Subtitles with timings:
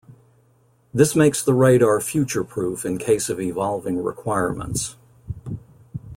[0.91, 4.95] This makes the radar future proof in case of evolving requirements.